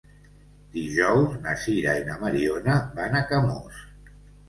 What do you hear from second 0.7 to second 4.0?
Dijous na Sira i na Mariona van a Camós.